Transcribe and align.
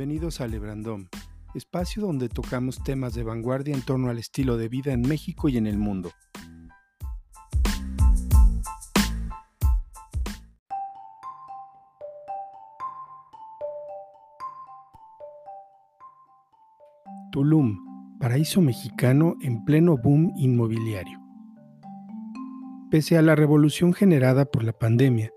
Bienvenidos 0.00 0.40
a 0.40 0.48
Lebrandom, 0.48 1.08
espacio 1.54 2.00
donde 2.00 2.30
tocamos 2.30 2.82
temas 2.82 3.12
de 3.12 3.22
vanguardia 3.22 3.74
en 3.74 3.82
torno 3.82 4.08
al 4.08 4.16
estilo 4.16 4.56
de 4.56 4.70
vida 4.70 4.94
en 4.94 5.02
México 5.02 5.50
y 5.50 5.58
en 5.58 5.66
el 5.66 5.76
mundo. 5.76 6.10
Tulum, 17.30 18.16
paraíso 18.18 18.62
mexicano 18.62 19.36
en 19.42 19.66
pleno 19.66 19.98
boom 19.98 20.32
inmobiliario. 20.38 21.20
Pese 22.90 23.18
a 23.18 23.22
la 23.22 23.34
revolución 23.34 23.92
generada 23.92 24.46
por 24.46 24.64
la 24.64 24.72
pandemia, 24.72 25.30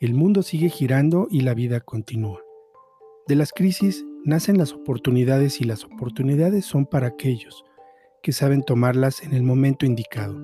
el 0.00 0.14
mundo 0.14 0.42
sigue 0.42 0.70
girando 0.70 1.28
y 1.30 1.42
la 1.42 1.52
vida 1.52 1.80
continúa. 1.80 2.40
De 3.30 3.36
las 3.36 3.52
crisis 3.52 4.04
nacen 4.24 4.58
las 4.58 4.72
oportunidades 4.72 5.60
y 5.60 5.64
las 5.64 5.84
oportunidades 5.84 6.64
son 6.64 6.84
para 6.84 7.06
aquellos 7.06 7.64
que 8.24 8.32
saben 8.32 8.64
tomarlas 8.64 9.22
en 9.22 9.34
el 9.34 9.44
momento 9.44 9.86
indicado. 9.86 10.36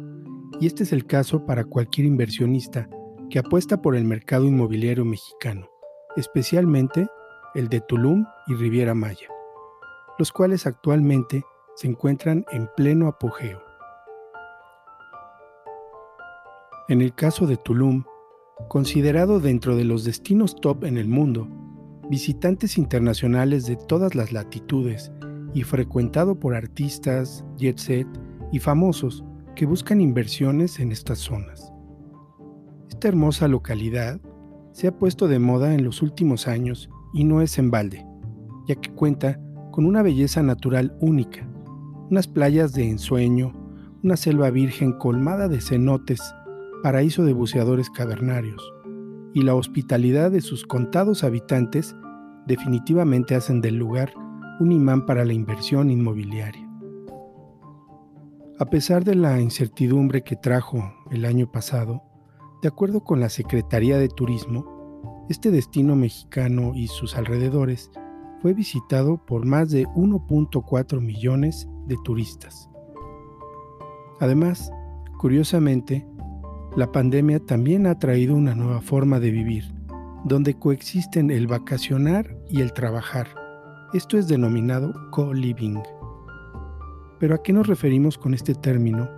Y 0.61 0.69
este 0.69 0.85
es 0.85 0.93
el 0.93 1.05
caso 1.05 1.45
para 1.45 1.65
cualquier 1.65 2.07
inversionista 2.07 2.89
que 3.29 3.41
apuesta 3.41 3.83
por 3.83 3.97
el 3.97 4.05
mercado 4.05 4.45
inmobiliario 4.45 5.05
mexicano, 5.05 5.69
especialmente 6.15 7.09
el 7.57 7.69
de 7.69 7.81
Tulum 7.81 8.25
y 8.47 8.55
Riviera 8.55 8.95
Maya, 8.95 9.31
los 10.17 10.31
cuales 10.31 10.65
actualmente 10.65 11.43
se 11.75 11.89
encuentran 11.89 12.45
en 12.53 12.69
pleno 12.77 13.09
apogeo. 13.09 13.65
En 16.89 17.03
el 17.03 17.17
caso 17.17 17.49
de 17.49 17.57
Tulum, 17.57 18.05
considerado 18.69 19.41
dentro 19.41 19.75
de 19.75 19.85
los 19.85 20.05
destinos 20.05 20.55
top 20.55 20.85
en 20.85 20.99
el 20.99 21.09
mundo, 21.09 21.49
visitantes 22.09 22.79
internacionales 22.79 23.67
de 23.67 23.77
todas 23.77 24.15
las 24.15 24.33
latitudes 24.33 25.13
y 25.55 25.63
frecuentado 25.63 26.39
por 26.39 26.55
artistas, 26.55 27.45
jet 27.57 27.79
set 27.79 28.07
y 28.53 28.59
famosos 28.59 29.25
que 29.55 29.67
buscan 29.67 30.01
inversiones 30.01 30.79
en 30.79 30.93
estas 30.93 31.19
zonas. 31.19 31.73
Esta 32.89 33.09
hermosa 33.09 33.49
localidad 33.49 34.21
se 34.73 34.87
ha 34.87 34.99
puesto 34.99 35.27
de 35.27 35.39
moda 35.39 35.75
en 35.75 35.85
los 35.85 36.03
últimos 36.03 36.47
años 36.47 36.89
y 37.13 37.25
no 37.25 37.41
es 37.41 37.59
en 37.59 37.71
balde, 37.71 38.07
ya 38.69 38.77
que 38.77 38.91
cuenta 38.91 39.41
con 39.73 39.87
una 39.87 40.03
belleza 40.03 40.43
natural 40.43 40.97
única, 41.01 41.49
unas 42.11 42.29
playas 42.29 42.73
de 42.73 42.89
ensueño, 42.89 43.55
una 44.03 44.17
selva 44.17 44.51
virgen 44.51 44.93
colmada 44.93 45.49
de 45.49 45.61
cenotes, 45.61 46.21
paraíso 46.83 47.25
de 47.25 47.33
buceadores 47.33 47.91
cavernarios, 47.91 48.63
y 49.37 49.43
la 49.43 49.55
hospitalidad 49.55 50.31
de 50.31 50.41
sus 50.41 50.65
contados 50.65 51.23
habitantes 51.23 51.95
definitivamente 52.47 53.35
hacen 53.35 53.61
del 53.61 53.75
lugar 53.77 54.15
un 54.61 54.73
imán 54.73 55.05
para 55.05 55.27
la 55.27 55.35
inversión 55.35 55.91
inmobiliaria. 55.91 56.67
A 58.59 58.65
pesar 58.65 59.05
de 59.05 59.15
la 59.15 59.39
incertidumbre 59.39 60.23
que 60.23 60.37
trajo 60.37 60.91
el 61.11 61.27
año 61.27 61.53
pasado, 61.53 62.03
de 62.63 62.69
acuerdo 62.69 63.05
con 63.05 63.21
la 63.21 63.29
Secretaría 63.29 63.99
de 63.99 64.09
Turismo, 64.09 65.27
este 65.29 65.51
destino 65.51 65.97
mexicano 65.97 66.73
y 66.75 66.87
sus 66.87 67.15
alrededores 67.15 67.91
fue 68.41 68.55
visitado 68.55 69.19
por 69.27 69.45
más 69.45 69.71
de 69.71 69.85
1.4 69.89 70.99
millones 71.03 71.69
de 71.85 71.99
turistas. 72.07 72.71
Además, 74.19 74.73
curiosamente, 75.19 76.09
la 76.77 76.93
pandemia 76.93 77.41
también 77.41 77.87
ha 77.87 77.99
traído 77.99 78.35
una 78.35 78.55
nueva 78.55 78.83
forma 78.83 79.19
de 79.19 79.31
vivir, 79.31 79.65
donde 80.25 80.59
coexisten 80.59 81.31
el 81.31 81.47
vacacionar 81.47 82.37
y 82.51 82.61
el 82.61 82.75
trabajar. 82.75 83.29
Esto 83.95 84.19
es 84.19 84.29
denominado 84.29 84.93
co-living. 85.11 85.81
¿Pero 87.19 87.35
a 87.35 87.43
qué 87.43 87.55
nos 87.55 87.67
referimos 87.67 88.19
con 88.19 88.35
este 88.35 88.55
término? 88.55 89.09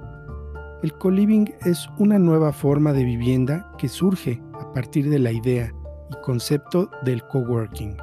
El 0.84 0.92
co-living 0.92 1.46
es 1.66 1.88
una 1.98 2.20
nueva 2.20 2.52
forma 2.52 2.92
de 2.92 3.02
vivienda 3.02 3.72
que 3.76 3.88
surge 3.88 4.40
a 4.54 4.72
partir 4.72 5.10
de 5.10 5.18
la 5.18 5.32
idea 5.32 5.74
y 6.12 6.24
concepto 6.24 6.88
del 7.02 7.24
coworking. 7.24 7.96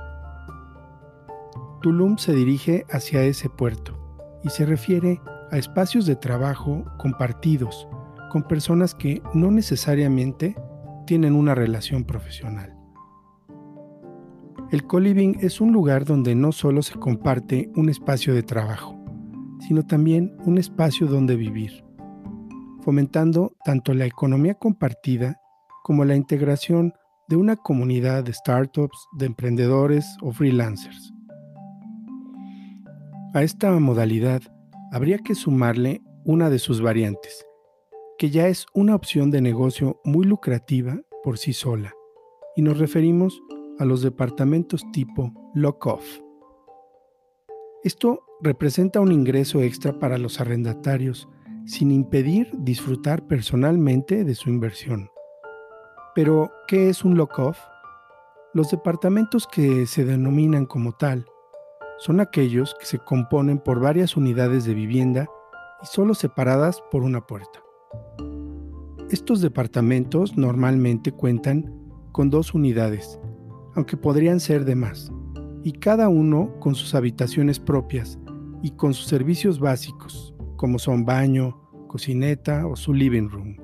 Tulum 1.81 2.17
se 2.17 2.33
dirige 2.33 2.85
hacia 2.89 3.23
ese 3.23 3.47
puerto 3.47 3.97
y 4.43 4.49
se 4.49 4.65
refiere 4.65 5.21
a 5.49 5.57
espacios 5.57 6.05
de 6.05 6.17
trabajo 6.17 6.83
compartidos 6.97 7.87
con 8.35 8.43
personas 8.43 8.93
que 8.93 9.21
no 9.33 9.49
necesariamente 9.49 10.57
tienen 11.07 11.35
una 11.35 11.55
relación 11.55 12.03
profesional. 12.03 12.75
El 14.73 14.85
co-living 14.85 15.37
es 15.39 15.61
un 15.61 15.71
lugar 15.71 16.03
donde 16.03 16.35
no 16.35 16.51
solo 16.51 16.81
se 16.81 16.99
comparte 16.99 17.71
un 17.77 17.87
espacio 17.87 18.33
de 18.33 18.43
trabajo, 18.43 19.01
sino 19.65 19.85
también 19.85 20.35
un 20.45 20.57
espacio 20.57 21.07
donde 21.07 21.37
vivir, 21.37 21.85
fomentando 22.81 23.55
tanto 23.63 23.93
la 23.93 24.05
economía 24.05 24.55
compartida 24.55 25.39
como 25.81 26.03
la 26.03 26.17
integración 26.17 26.91
de 27.29 27.37
una 27.37 27.55
comunidad 27.55 28.25
de 28.25 28.33
startups, 28.33 29.07
de 29.17 29.27
emprendedores 29.27 30.17
o 30.21 30.33
freelancers. 30.33 31.13
A 33.33 33.43
esta 33.43 33.71
modalidad 33.79 34.41
habría 34.91 35.19
que 35.19 35.35
sumarle 35.35 36.01
una 36.25 36.49
de 36.49 36.59
sus 36.59 36.81
variantes, 36.81 37.45
que 38.17 38.29
ya 38.29 38.47
es 38.47 38.65
una 38.73 38.95
opción 38.95 39.31
de 39.31 39.41
negocio 39.41 39.99
muy 40.03 40.25
lucrativa 40.25 41.01
por 41.23 41.37
sí 41.37 41.53
sola, 41.53 41.93
y 42.55 42.61
nos 42.61 42.77
referimos 42.77 43.41
a 43.79 43.85
los 43.85 44.01
departamentos 44.01 44.83
tipo 44.91 45.33
lock-off. 45.53 46.19
Esto 47.83 48.23
representa 48.41 48.99
un 48.99 49.11
ingreso 49.11 49.61
extra 49.61 49.99
para 49.99 50.17
los 50.17 50.39
arrendatarios 50.39 51.27
sin 51.65 51.91
impedir 51.91 52.49
disfrutar 52.53 53.27
personalmente 53.27 54.23
de 54.23 54.35
su 54.35 54.49
inversión. 54.49 55.09
Pero, 56.13 56.51
¿qué 56.67 56.89
es 56.89 57.03
un 57.03 57.17
lock-off? 57.17 57.59
Los 58.53 58.71
departamentos 58.71 59.47
que 59.47 59.85
se 59.85 60.05
denominan 60.05 60.65
como 60.65 60.93
tal 60.93 61.25
son 61.97 62.19
aquellos 62.19 62.75
que 62.79 62.85
se 62.85 62.99
componen 62.99 63.59
por 63.59 63.79
varias 63.79 64.15
unidades 64.15 64.65
de 64.65 64.73
vivienda 64.73 65.27
y 65.81 65.85
solo 65.85 66.13
separadas 66.13 66.81
por 66.91 67.03
una 67.03 67.25
puerta. 67.25 67.64
Estos 69.11 69.41
departamentos 69.41 70.35
normalmente 70.37 71.11
cuentan 71.11 71.71
con 72.11 72.29
dos 72.29 72.53
unidades, 72.53 73.19
aunque 73.75 73.97
podrían 73.97 74.39
ser 74.39 74.65
de 74.65 74.75
más, 74.75 75.11
y 75.63 75.73
cada 75.73 76.09
uno 76.09 76.59
con 76.59 76.75
sus 76.75 76.95
habitaciones 76.95 77.59
propias 77.59 78.19
y 78.61 78.71
con 78.71 78.93
sus 78.93 79.07
servicios 79.07 79.59
básicos, 79.59 80.33
como 80.55 80.79
son 80.79 81.05
baño, 81.05 81.61
cocineta 81.87 82.65
o 82.67 82.75
su 82.75 82.93
living 82.93 83.29
room. 83.29 83.57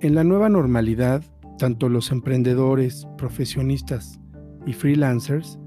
En 0.00 0.14
la 0.14 0.22
nueva 0.22 0.48
normalidad, 0.48 1.24
tanto 1.58 1.88
los 1.88 2.12
emprendedores, 2.12 3.06
profesionistas 3.16 4.20
y 4.64 4.72
freelancers 4.74 5.58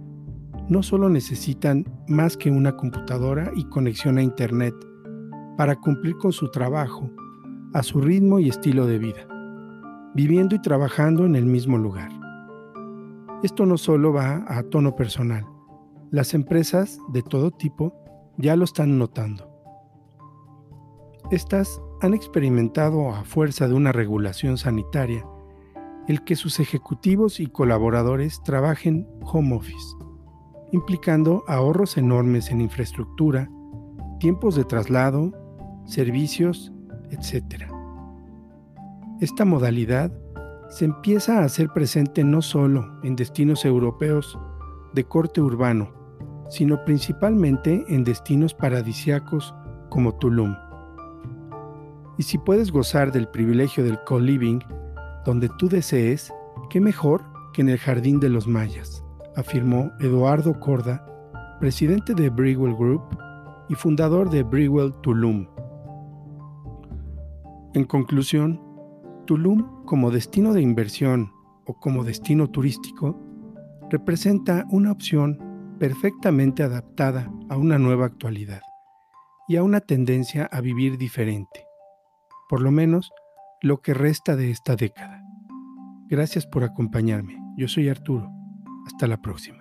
no 0.70 0.84
solo 0.84 1.10
necesitan 1.10 1.86
más 2.08 2.38
que 2.38 2.50
una 2.50 2.78
computadora 2.78 3.52
y 3.56 3.66
conexión 3.66 4.18
a 4.18 4.24
Internet 4.24 4.74
para 5.62 5.76
cumplir 5.76 6.18
con 6.18 6.32
su 6.32 6.50
trabajo, 6.50 7.08
a 7.76 7.84
su 7.84 8.02
ritmo 8.02 8.40
y 8.40 8.50
estilo 8.50 8.88
de 8.88 8.98
vida, 8.98 9.28
viviendo 10.16 10.56
y 10.56 10.60
trabajando 10.60 11.24
en 11.24 11.36
el 11.36 11.46
mismo 11.46 11.78
lugar. 11.78 12.10
Esto 13.44 13.68
no 13.68 13.78
solo 13.78 14.12
va 14.12 14.44
a 14.48 14.64
tono 14.64 14.96
personal, 14.96 15.46
las 16.10 16.34
empresas 16.34 16.98
de 17.10 17.22
todo 17.22 17.52
tipo 17.52 17.94
ya 18.40 18.56
lo 18.56 18.64
están 18.64 18.98
notando. 18.98 19.52
Estas 21.30 21.80
han 22.02 22.16
experimentado 22.16 23.12
a 23.12 23.24
fuerza 23.24 23.68
de 23.68 23.76
una 23.76 23.92
regulación 23.92 24.58
sanitaria 24.58 25.24
el 26.08 26.24
que 26.24 26.36
sus 26.36 26.60
ejecutivos 26.60 27.40
y 27.40 27.46
colaboradores 27.46 28.42
trabajen 28.42 29.08
home 29.22 29.58
office, 29.58 29.96
implicando 30.72 31.44
ahorros 31.48 31.98
enormes 31.98 32.50
en 32.50 32.62
infraestructura, 32.62 33.48
tiempos 34.20 34.56
de 34.56 34.64
traslado, 34.64 35.40
servicios, 35.92 36.72
etc. 37.12 37.66
Esta 39.20 39.46
modalidad 39.46 40.12
se 40.70 40.86
empieza 40.86 41.40
a 41.40 41.44
hacer 41.44 41.70
presente 41.70 42.24
no 42.24 42.42
solo 42.42 43.00
en 43.04 43.16
destinos 43.16 43.66
europeos 43.66 44.40
de 44.94 45.04
corte 45.04 45.42
urbano, 45.42 45.92
sino 46.50 46.84
principalmente 46.86 47.84
en 47.90 48.04
destinos 48.04 48.54
paradisiacos 48.54 49.54
como 49.90 50.16
Tulum. 50.16 50.56
Y 52.18 52.24
si 52.24 52.38
puedes 52.38 52.72
gozar 52.72 53.12
del 53.12 53.28
privilegio 53.28 53.84
del 53.84 54.00
co-living 54.06 54.60
donde 55.26 55.50
tú 55.58 55.68
desees, 55.68 56.34
qué 56.70 56.80
mejor 56.80 57.24
que 57.54 57.62
en 57.62 57.70
el 57.70 57.78
Jardín 57.78 58.20
de 58.20 58.30
los 58.30 58.48
Mayas, 58.48 59.04
afirmó 59.36 59.92
Eduardo 60.00 60.58
Corda, 60.60 61.06
presidente 61.60 62.14
de 62.14 62.30
Brewell 62.30 62.76
Group 62.76 63.04
y 63.68 63.76
fundador 63.76 64.30
de 64.30 64.44
Brewell 64.44 64.94
Tulum. 65.02 65.48
En 67.74 67.86
conclusión, 67.86 68.62
Tulum 69.26 69.86
como 69.86 70.12
destino 70.12 70.54
de 70.54 70.62
inversión 70.62 71.32
o 71.66 71.80
como 71.80 72.04
destino 72.04 72.50
turístico 72.50 73.18
representa 73.90 74.66
una 74.72 74.92
opción 74.92 75.76
perfectamente 75.80 76.64
adaptada 76.64 77.32
a 77.50 77.56
una 77.56 77.80
nueva 77.80 78.06
actualidad 78.06 78.62
y 79.48 79.56
a 79.56 79.64
una 79.64 79.80
tendencia 79.80 80.50
a 80.52 80.60
vivir 80.60 80.98
diferente, 80.98 81.66
por 82.50 82.62
lo 82.62 82.72
menos 82.72 83.10
lo 83.62 83.82
que 83.82 83.94
resta 83.94 84.36
de 84.36 84.52
esta 84.52 84.76
década. 84.76 85.24
Gracias 86.08 86.46
por 86.46 86.66
acompañarme. 86.66 87.38
Yo 87.58 87.70
soy 87.70 87.88
Arturo. 87.88 88.30
Hasta 88.86 89.08
la 89.08 89.22
próxima. 89.22 89.61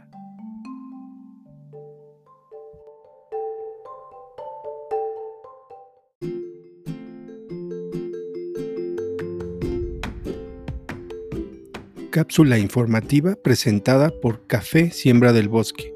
Cápsula 12.11 12.59
informativa 12.59 13.37
presentada 13.37 14.11
por 14.11 14.45
Café 14.49 14.91
Siembra 14.91 15.33
del 15.33 15.49
Bosque. 15.49 15.95